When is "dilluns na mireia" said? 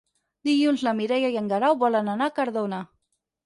0.47-1.31